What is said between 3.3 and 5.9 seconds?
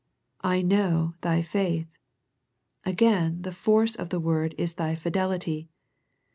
the force of the word is thy fidelity.